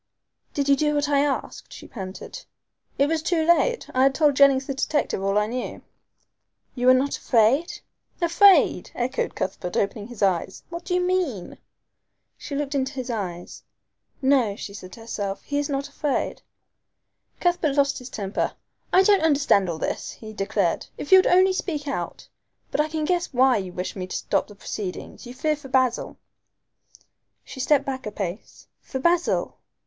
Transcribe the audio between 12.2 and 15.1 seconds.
She looked into his eyes. "No," she said to